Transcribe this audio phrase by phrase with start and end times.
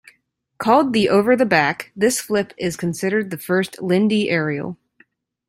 [0.57, 4.79] Called the 'over the back', this flip is considered the first Lindy aerial.